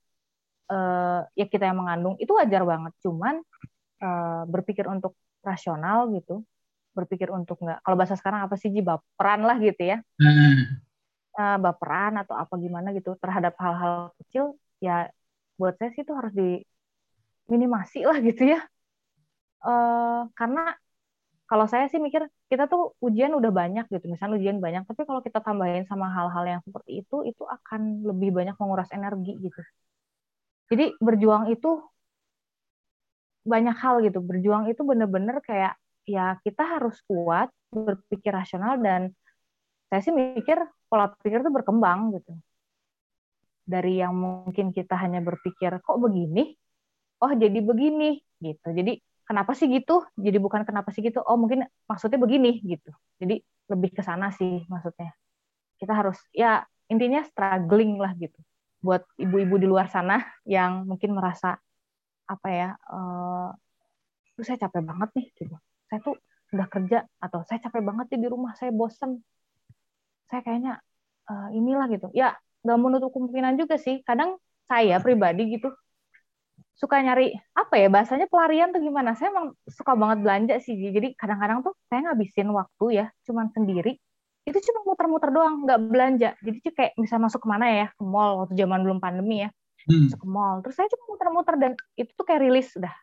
[0.71, 2.93] uh, ya kita yang mengandung itu wajar banget.
[3.05, 3.35] Cuman
[4.01, 5.13] uh, berpikir untuk
[5.43, 6.47] rasional gitu
[6.97, 8.81] berpikir untuk nggak kalau bahasa sekarang apa sih ji?
[8.85, 9.99] Baperan lah gitu ya.
[10.21, 10.81] Hmm.
[11.37, 15.09] uh, baperan atau apa gimana gitu terhadap hal-hal kecil ya
[15.57, 18.61] buat saya sih itu harus diminimasi lah gitu ya.
[19.63, 20.75] Uh, karena
[21.47, 25.21] kalau saya sih mikir kita tuh ujian udah banyak gitu misalnya ujian banyak tapi kalau
[25.21, 29.61] kita tambahin sama hal-hal yang seperti itu itu akan lebih banyak menguras energi gitu.
[30.73, 31.69] Jadi berjuang itu
[33.43, 35.75] banyak hal gitu berjuang itu bener-bener kayak
[36.09, 39.15] ya kita harus kuat berpikir rasional dan
[39.89, 40.57] saya sih mikir
[40.89, 42.33] pola pikir itu berkembang gitu.
[43.63, 46.57] Dari yang mungkin kita hanya berpikir kok begini?
[47.23, 48.69] Oh jadi begini gitu.
[48.73, 50.05] Jadi kenapa sih gitu?
[50.17, 51.21] Jadi bukan kenapa sih gitu?
[51.23, 52.91] Oh mungkin maksudnya begini gitu.
[53.21, 55.15] Jadi lebih ke sana sih maksudnya.
[55.77, 58.37] Kita harus ya intinya struggling lah gitu.
[58.83, 61.57] Buat ibu-ibu di luar sana yang mungkin merasa
[62.27, 63.53] apa ya uh,
[64.43, 65.57] saya capek banget nih gitu
[65.93, 66.17] saya tuh
[66.57, 69.21] udah kerja atau saya capek banget di rumah saya bosen.
[70.33, 70.81] Saya kayaknya
[71.29, 72.09] uh, inilah gitu.
[72.17, 72.33] Ya
[72.65, 74.01] nggak menutup kemungkinan juga sih.
[74.01, 75.69] Kadang saya pribadi gitu
[76.73, 79.13] suka nyari apa ya bahasanya pelarian tuh gimana?
[79.13, 80.81] Saya emang suka banget belanja sih.
[80.81, 84.01] Jadi kadang-kadang tuh saya ngabisin waktu ya cuman sendiri.
[84.49, 86.31] Itu cuma muter-muter doang nggak belanja.
[86.41, 87.87] Jadi tuh kayak bisa masuk ke mana ya?
[87.93, 89.53] Ke mall waktu zaman belum pandemi ya.
[89.85, 90.09] Hmm.
[90.09, 90.57] masuk ke mall.
[90.65, 92.97] Terus saya cuma muter-muter dan itu tuh kayak rilis udah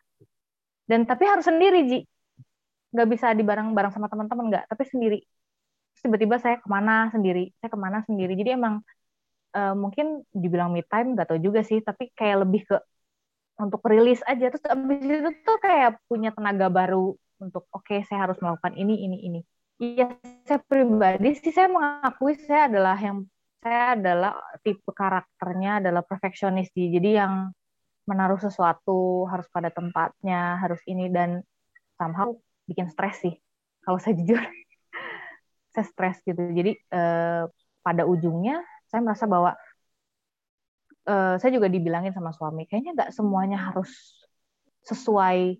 [0.90, 1.98] dan tapi harus sendiri Ji
[2.90, 4.64] nggak bisa di bareng-bareng sama teman-teman nggak.
[4.70, 5.18] Tapi sendiri.
[6.00, 7.52] Tiba-tiba saya ke mana sendiri?
[7.60, 8.32] Saya ke mana sendiri?
[8.38, 8.80] Jadi emang
[9.54, 11.78] uh, mungkin dibilang me time nggak tahu juga sih.
[11.82, 12.76] Tapi kayak lebih ke
[13.60, 14.50] untuk rilis aja.
[14.50, 18.94] Terus abis itu tuh kayak punya tenaga baru untuk oke okay, saya harus melakukan ini
[19.06, 19.40] ini ini.
[19.80, 20.12] Iya
[20.44, 23.24] saya pribadi sih saya mengakui saya adalah yang
[23.60, 24.32] saya adalah
[24.64, 27.52] tipe karakternya adalah perfeksionis jadi yang
[28.08, 31.44] menaruh sesuatu harus pada tempatnya harus ini dan
[32.00, 32.32] somehow
[32.70, 33.34] bikin stres sih.
[33.82, 34.38] Kalau saya jujur
[35.74, 36.38] saya stres gitu.
[36.38, 37.44] Jadi eh,
[37.82, 39.54] pada ujungnya saya merasa bahwa
[41.06, 43.90] eh, saya juga dibilangin sama suami kayaknya nggak semuanya harus
[44.86, 45.58] sesuai.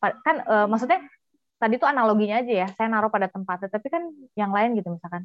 [0.00, 1.00] Kan eh, maksudnya
[1.56, 4.02] tadi tuh analoginya aja ya saya naruh pada tempatnya tapi kan
[4.36, 5.24] yang lain gitu misalkan.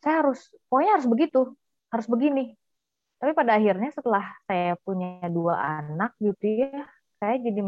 [0.00, 1.40] Saya harus pokoknya harus begitu
[1.92, 2.56] harus begini.
[3.16, 6.84] Tapi pada akhirnya setelah saya punya dua anak gitu ya
[7.24, 7.60] saya jadi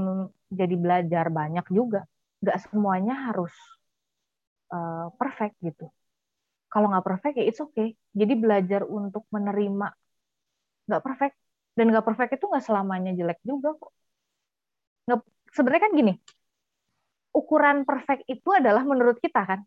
[0.53, 2.05] jadi belajar banyak juga.
[2.45, 3.55] Nggak semuanya harus
[4.69, 5.89] uh, perfect gitu.
[6.69, 7.97] Kalau nggak perfect ya it's okay.
[8.13, 9.89] Jadi belajar untuk menerima
[10.93, 11.35] nggak perfect.
[11.73, 13.93] Dan nggak perfect itu nggak selamanya jelek juga kok.
[15.09, 15.19] Nggak
[15.57, 16.15] sebenarnya kan gini
[17.37, 19.61] ukuran perfect itu adalah menurut kita kan.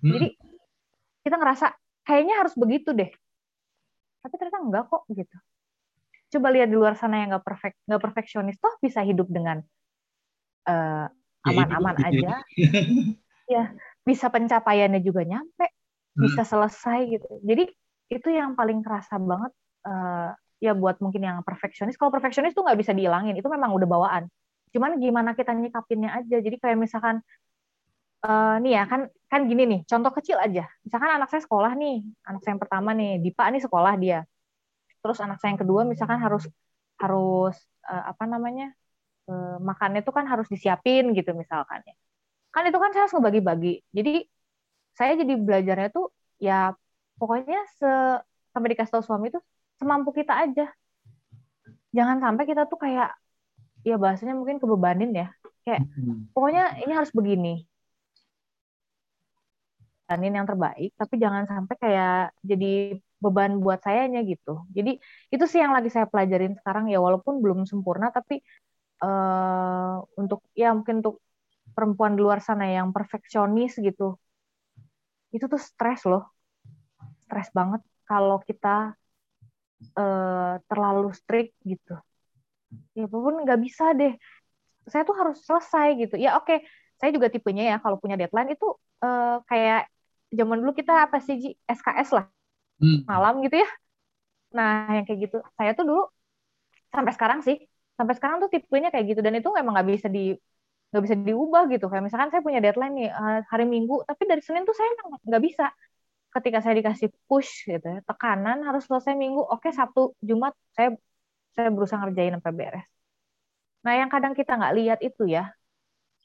[0.00, 0.16] Hmm.
[0.16, 0.32] jadi
[1.28, 1.76] kita ngerasa
[2.08, 3.12] kayaknya harus begitu deh.
[4.24, 5.36] Tapi ternyata enggak kok gitu
[6.30, 9.60] coba lihat di luar sana yang nggak perfect nggak perfeksionis toh bisa hidup dengan
[10.70, 11.06] uh,
[11.46, 12.32] aman-aman ya, aja.
[13.50, 13.64] Ya
[14.06, 16.22] bisa pencapaiannya juga nyampe hmm.
[16.24, 17.28] bisa selesai gitu.
[17.44, 17.68] Jadi
[18.10, 19.52] itu yang paling kerasa banget
[19.86, 21.98] uh, ya buat mungkin yang perfeksionis.
[21.98, 24.24] Kalau perfeksionis tuh nggak bisa dihilangin itu memang udah bawaan.
[24.70, 26.36] Cuman gimana kita nyikapinnya aja.
[26.38, 27.22] Jadi kayak misalkan
[28.22, 30.70] uh, nih ya kan kan gini nih contoh kecil aja.
[30.86, 34.22] Misalkan anak saya sekolah nih anak saya yang pertama nih Dipa nih sekolah dia
[35.00, 36.44] terus anak saya yang kedua misalkan harus
[37.00, 37.56] harus
[37.88, 38.76] uh, apa namanya
[39.28, 41.94] uh, makannya itu kan harus disiapin gitu misalkan ya.
[42.52, 43.80] Kan itu kan saya harus ngebagi-bagi.
[43.94, 44.26] Jadi
[44.92, 46.76] saya jadi belajarnya tuh ya
[47.16, 47.90] pokoknya se
[48.52, 49.40] sampai dikasih tahu suami itu
[49.80, 50.68] semampu kita aja.
[51.96, 53.16] Jangan sampai kita tuh kayak
[53.86, 55.28] ya bahasanya mungkin kebebanin ya.
[55.64, 56.34] Kayak hmm.
[56.36, 57.64] pokoknya ini harus begini.
[60.10, 64.64] Ini yang terbaik tapi jangan sampai kayak jadi beban buat sayanya gitu.
[64.72, 64.96] Jadi
[65.28, 68.40] itu sih yang lagi saya pelajarin sekarang ya walaupun belum sempurna tapi
[69.04, 71.20] uh, untuk ya mungkin untuk
[71.76, 74.16] perempuan di luar sana yang perfeksionis gitu.
[75.30, 76.32] Itu tuh stres loh.
[77.28, 78.96] Stres banget kalau kita
[80.00, 82.00] uh, terlalu strict gitu.
[82.96, 84.16] Ya pun nggak bisa deh.
[84.88, 86.14] Saya tuh harus selesai gitu.
[86.16, 86.58] Ya oke, okay.
[86.96, 88.66] saya juga tipenya ya kalau punya deadline itu
[89.04, 89.86] uh, kayak
[90.32, 92.26] zaman dulu kita apa sih SKS lah
[92.80, 92.98] hmm.
[93.10, 93.68] malam gitu ya.
[94.56, 95.36] Nah yang kayak gitu.
[95.56, 96.02] Saya tuh dulu
[96.94, 97.56] sampai sekarang sih
[97.98, 99.20] sampai sekarang tuh tipenya kayak gitu.
[99.26, 100.34] Dan itu emang nggak bisa di
[100.90, 101.84] nggak bisa diubah gitu.
[101.90, 104.88] Kayak misalkan saya punya deadline nih uh, hari Minggu tapi dari Senin tuh saya
[105.28, 105.64] nggak bisa.
[106.30, 109.40] Ketika saya dikasih push gitu ya tekanan harus selesai Minggu.
[109.54, 110.88] Oke Sabtu Jumat saya
[111.54, 112.86] saya berusaha ngerjain sampai beres.
[113.84, 115.50] Nah yang kadang kita nggak lihat itu ya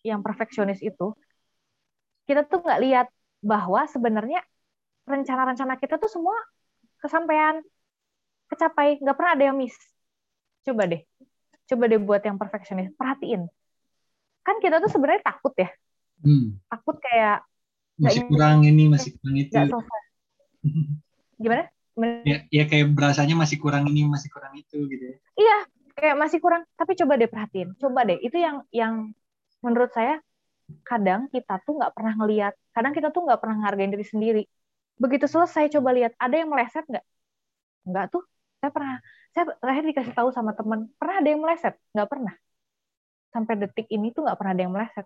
[0.06, 1.18] yang perfeksionis itu
[2.30, 3.08] kita tuh nggak lihat
[3.42, 4.42] bahwa sebenarnya
[5.06, 6.36] rencana-rencana kita tuh semua
[7.00, 7.62] kesampaian
[8.50, 9.02] kecapai.
[9.02, 9.78] Nggak pernah ada yang miss.
[10.66, 11.02] Coba deh.
[11.66, 12.94] Coba deh buat yang perfeksionis.
[12.98, 13.46] Perhatiin.
[14.46, 15.70] Kan kita tuh sebenarnya takut ya.
[16.16, 16.58] Hmm.
[16.72, 17.44] takut kayak
[18.00, 19.52] masih kurang ini masih kurang itu.
[21.44, 21.68] Gimana?
[22.28, 25.18] Ya, ya kayak berasanya masih kurang ini masih kurang itu gitu ya.
[25.36, 25.58] Iya
[25.96, 26.64] kayak masih kurang.
[26.76, 27.76] Tapi coba deh perhatiin.
[27.80, 28.20] Coba deh.
[28.20, 29.12] Itu yang yang
[29.64, 30.20] menurut saya
[30.84, 34.44] kadang kita tuh nggak pernah ngelihat kadang kita tuh nggak pernah ngargain diri sendiri
[34.96, 37.06] begitu selesai coba lihat ada yang meleset nggak
[37.86, 38.24] nggak tuh
[38.60, 38.96] saya pernah
[39.36, 42.34] saya terakhir dikasih tahu sama teman pernah ada yang meleset nggak pernah
[43.36, 45.06] sampai detik ini tuh nggak pernah ada yang meleset.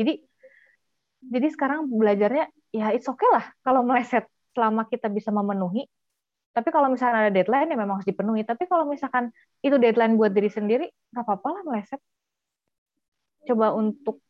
[0.00, 0.12] Jadi
[1.18, 4.24] jadi sekarang belajarnya ya it's okay lah kalau meleset
[4.56, 5.84] selama kita bisa memenuhi.
[6.56, 8.42] Tapi kalau misalnya ada deadline ya memang harus dipenuhi.
[8.48, 9.28] Tapi kalau misalkan
[9.60, 12.00] itu deadline buat diri sendiri, nggak apa-apa lah meleset.
[13.44, 14.24] Coba untuk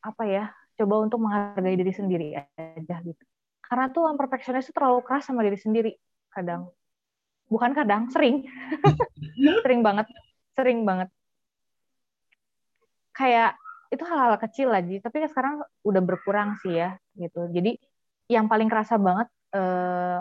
[0.00, 0.44] apa ya?
[0.78, 3.24] Coba untuk menghargai diri sendiri aja gitu.
[3.70, 5.92] Karena tuh yang perfeksionis itu terlalu keras sama diri sendiri
[6.30, 6.68] kadang.
[7.48, 8.44] Bukan kadang, sering.
[9.64, 10.06] sering banget.
[10.54, 11.08] Sering banget
[13.14, 13.56] kayak
[13.94, 17.78] itu hal-hal kecil lagi tapi sekarang udah berkurang sih ya gitu jadi
[18.26, 20.20] yang paling kerasa banget eh,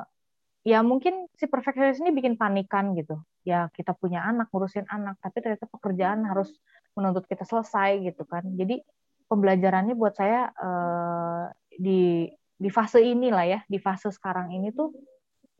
[0.63, 5.41] ya mungkin si perfeksionis ini bikin panikan gitu ya kita punya anak ngurusin anak tapi
[5.41, 6.53] ternyata pekerjaan harus
[6.93, 8.79] menuntut kita selesai gitu kan jadi
[9.25, 12.29] pembelajarannya buat saya eh, di
[12.63, 14.95] di fase inilah ya di fase sekarang ini tuh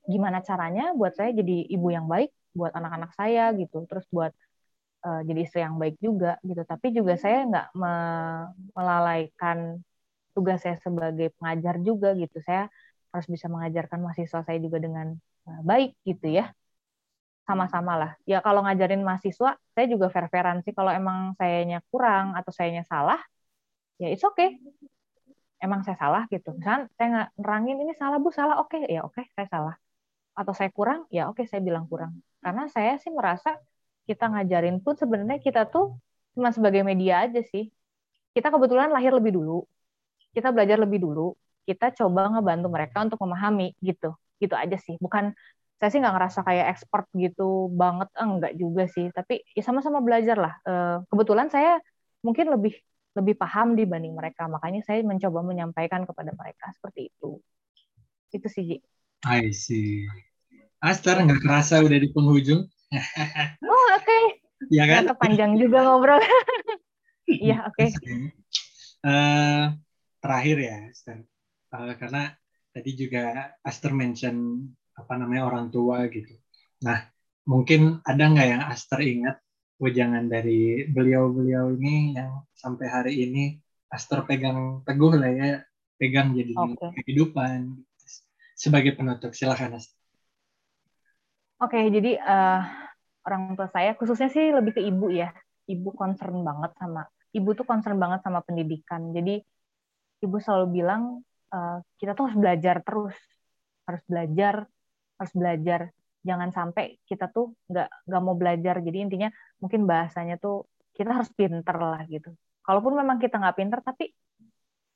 [0.08, 4.32] gimana caranya buat saya jadi ibu yang baik buat anak-anak saya gitu terus buat
[5.04, 6.62] uh, jadi istri yang baik juga gitu.
[6.64, 7.94] Tapi juga saya nggak me
[8.78, 9.58] melalaikan
[10.34, 12.40] tugas saya sebagai pengajar juga gitu.
[12.48, 12.72] Saya
[13.14, 15.14] harus bisa mengajarkan mahasiswa saya juga dengan
[15.50, 16.52] uh, baik gitu ya.
[17.44, 18.12] Sama-sama lah.
[18.24, 20.72] Ya kalau ngajarin mahasiswa saya juga fair-fairan sih.
[20.72, 23.20] Kalau emang sayanya kurang atau sayanya salah
[24.02, 24.58] ya it's okay
[25.64, 28.92] emang saya salah gitu misalnya saya nggak nerangin ini salah bu salah oke okay.
[28.92, 29.76] ya oke okay, saya salah
[30.36, 33.56] atau saya kurang ya oke okay, saya bilang kurang karena saya sih merasa
[34.04, 35.96] kita ngajarin pun sebenarnya kita tuh
[36.36, 37.72] cuma sebagai media aja sih.
[38.34, 39.64] Kita kebetulan lahir lebih dulu,
[40.34, 41.38] kita belajar lebih dulu,
[41.70, 44.98] kita coba ngebantu mereka untuk memahami gitu, gitu aja sih.
[44.98, 45.32] Bukan
[45.78, 49.14] saya sih nggak ngerasa kayak expert gitu banget, enggak juga sih.
[49.14, 50.54] Tapi ya sama-sama belajar lah.
[50.66, 51.78] Eh, kebetulan saya
[52.26, 52.74] mungkin lebih
[53.14, 57.38] lebih paham dibanding mereka, makanya saya mencoba menyampaikan kepada mereka seperti itu.
[58.34, 58.78] Itu sih, Ji.
[59.24, 60.10] I see.
[60.84, 62.68] Aster nggak kerasa udah di penghujung.
[63.70, 64.04] oh oke.
[64.04, 64.24] Okay.
[64.74, 65.08] Ya kan?
[65.08, 66.20] Ternyata panjang juga ngobrol.
[67.24, 67.88] Iya oke.
[67.88, 67.88] Okay.
[69.00, 69.64] Uh, eh,
[70.20, 71.24] terakhir ya, Aster.
[71.72, 72.36] Uh, karena
[72.76, 76.36] tadi juga Aster mention apa namanya orang tua gitu.
[76.84, 77.00] Nah
[77.48, 79.40] mungkin ada nggak yang Aster ingat
[79.82, 83.44] wejangan dari beliau-beliau ini yang sampai hari ini
[83.94, 85.50] Aster pegang teguh lah ya,
[86.02, 87.06] pegang jadi okay.
[87.06, 87.78] kehidupan.
[88.58, 89.94] Sebagai penutup, silahkan Aster.
[91.62, 92.62] Oke, okay, jadi uh,
[93.24, 95.32] orang tua saya khususnya sih lebih ke ibu ya
[95.68, 99.40] ibu concern banget sama ibu tuh concern banget sama pendidikan jadi
[100.24, 103.16] ibu selalu bilang uh, kita tuh harus belajar terus
[103.88, 104.56] harus belajar
[105.20, 105.82] harus belajar
[106.24, 111.30] jangan sampai kita tuh nggak nggak mau belajar jadi intinya mungkin bahasanya tuh kita harus
[111.36, 112.32] pinter lah gitu
[112.64, 114.16] kalaupun memang kita nggak pinter tapi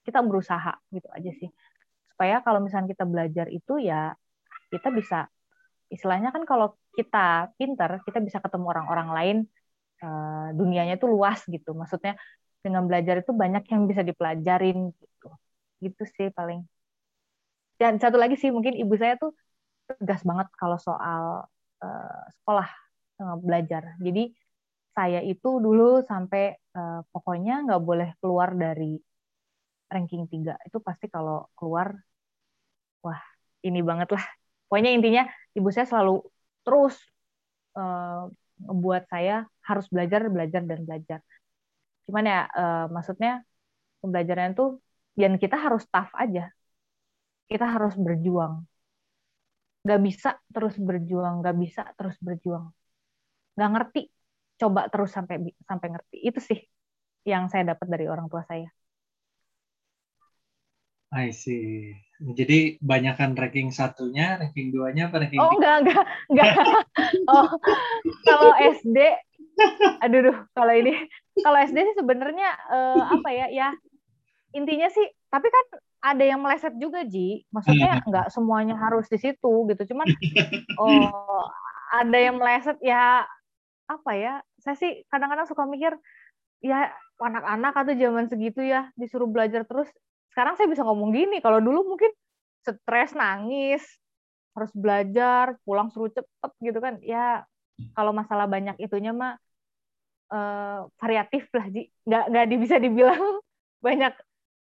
[0.08, 1.52] kita berusaha gitu aja sih
[2.08, 4.16] supaya kalau misalnya kita belajar itu ya
[4.72, 5.28] kita bisa
[5.88, 9.38] istilahnya kan kalau kita pinter, kita bisa ketemu orang-orang lain,
[10.04, 11.72] uh, dunianya tuh luas gitu.
[11.78, 12.20] Maksudnya
[12.60, 15.30] dengan belajar itu banyak yang bisa dipelajarin gitu.
[15.84, 16.66] Gitu sih paling.
[17.78, 19.32] Dan satu lagi sih mungkin ibu saya tuh
[19.88, 21.24] tegas banget kalau soal
[21.84, 22.70] uh, sekolah
[23.24, 23.96] uh, belajar.
[24.04, 24.34] Jadi
[24.98, 28.98] saya itu dulu sampai uh, pokoknya nggak boleh keluar dari
[29.94, 30.58] ranking 3.
[30.68, 31.94] Itu pasti kalau keluar,
[33.06, 33.22] wah
[33.64, 34.26] ini banget lah.
[34.68, 35.24] Pokoknya intinya
[35.56, 36.26] ibu saya selalu
[36.66, 36.96] terus
[37.80, 38.28] uh,
[38.60, 41.20] membuat saya harus belajar, belajar dan belajar.
[42.10, 43.44] Cuman ya uh, maksudnya
[44.02, 44.66] pembelajaran itu
[45.20, 46.52] dan kita harus tough aja.
[47.48, 48.68] Kita harus berjuang.
[49.88, 52.76] Gak bisa terus berjuang, gak bisa terus berjuang.
[53.56, 54.02] Gak ngerti,
[54.60, 56.18] coba terus sampai sampai ngerti.
[56.28, 56.60] Itu sih
[57.24, 58.68] yang saya dapat dari orang tua saya.
[61.08, 61.96] I see.
[62.20, 66.52] Jadi banyakkan ranking satunya, ranking duanya apa ranking Oh enggak, enggak, enggak.
[67.32, 67.48] oh,
[68.28, 68.98] kalau SD,
[70.04, 71.08] aduh, duh, kalau ini
[71.40, 73.70] kalau SD sih sebenarnya uh, apa ya ya
[74.58, 75.66] intinya sih tapi kan
[76.02, 77.46] ada yang meleset juga Ji.
[77.50, 79.82] Maksudnya nggak semuanya harus di situ gitu.
[79.94, 80.08] Cuman
[80.82, 81.46] oh
[81.94, 83.24] ada yang meleset ya
[83.88, 85.96] apa ya saya sih kadang-kadang suka mikir
[86.60, 86.92] ya
[87.24, 89.90] anak-anak atau zaman segitu ya disuruh belajar terus.
[90.34, 92.12] Sekarang saya bisa ngomong gini kalau dulu mungkin
[92.62, 93.82] stres nangis
[94.54, 97.02] harus belajar pulang suruh cepet gitu kan.
[97.02, 97.46] Ya
[97.94, 99.38] kalau masalah banyak itunya mah
[100.34, 101.90] uh, variatif lah ji.
[102.06, 103.22] Nggak nggak bisa dibilang
[103.86, 104.14] banyak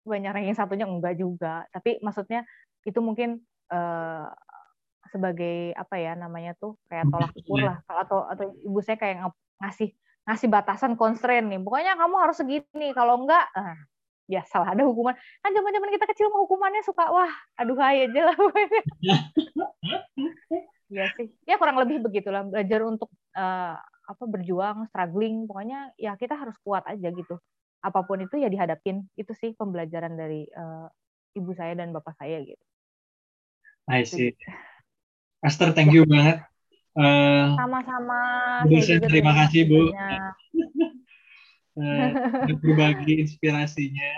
[0.05, 0.85] banyak ranking satunya?
[0.85, 1.65] Enggak juga.
[1.73, 2.45] Tapi maksudnya
[2.85, 3.41] itu mungkin
[3.73, 4.29] uh,
[5.09, 7.77] sebagai apa ya namanya tuh kayak tolak ukur lah.
[7.89, 9.89] Atau atau ibu saya kayak ngasih
[10.25, 11.59] ngasih batasan constraint nih.
[11.59, 13.77] Pokoknya kamu harus segini kalau enggak uh,
[14.29, 15.17] ya salah ada hukuman.
[15.41, 18.37] Kan zaman zaman kita kecil mah hukumannya suka wah aduh aja lah.
[20.85, 21.33] Ya sih.
[21.49, 25.49] Ya kurang lebih begitulah belajar untuk uh, apa berjuang struggling.
[25.49, 27.41] Pokoknya ya kita harus kuat aja gitu
[27.85, 30.89] apa pun itu ya dihadapin itu sih pembelajaran dari uh,
[31.37, 32.65] ibu saya dan bapak saya gitu
[33.85, 34.33] I see
[35.45, 36.09] Aster thank you ya.
[36.09, 36.37] banget
[36.97, 38.19] uh, sama-sama
[39.05, 39.93] terima kasih bu
[41.79, 42.09] uh,
[42.63, 44.11] berbagi inspirasinya.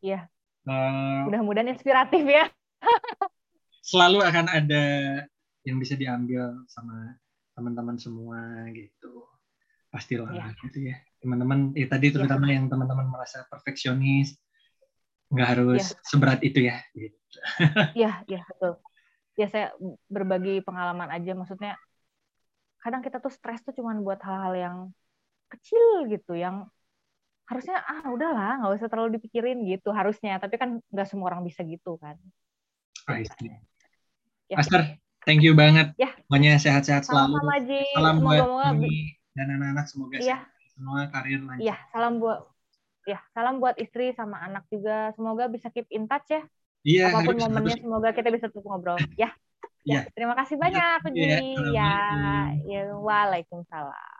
[0.00, 0.26] Iya.
[0.66, 2.46] Uh, Mudah-mudahan inspiratif ya.
[3.90, 4.84] selalu akan ada
[5.66, 7.16] yang bisa diambil sama
[7.58, 9.09] teman-teman semua gitu.
[9.90, 10.54] Pastilah ya.
[10.62, 10.96] gitu ya.
[11.18, 12.62] Teman-teman, ya tadi terutama ya.
[12.62, 14.38] yang teman-teman merasa perfeksionis,
[15.34, 15.98] nggak harus ya.
[16.06, 16.78] seberat itu ya.
[16.94, 17.18] Gitu.
[17.98, 18.78] Iya, iya betul.
[19.38, 19.66] Ya saya
[20.06, 21.74] berbagi pengalaman aja, maksudnya
[22.80, 24.76] kadang kita tuh stres tuh cuma buat hal-hal yang
[25.52, 26.70] kecil gitu yang
[27.44, 31.66] harusnya ah udahlah nggak usah terlalu dipikirin gitu harusnya tapi kan nggak semua orang bisa
[31.66, 32.14] gitu kan
[34.48, 34.56] ya.
[34.56, 36.14] Aster thank you banget ya.
[36.30, 40.44] pokoknya sehat-sehat selalu Sama salam semoga, buat dan anak-anak semoga ya.
[40.76, 42.38] semua karir lancar ya salam buat
[43.08, 46.44] ya salam buat istri sama anak juga semoga bisa keep in touch ya
[46.84, 47.84] Iya, apa pun harus, momennya harus.
[47.84, 49.32] semoga kita bisa terus ngobrol ya
[49.80, 51.24] Ya, terima kasih banyak, Ji.
[51.72, 51.88] Ya,
[52.68, 54.19] ya, waalaikumsalam.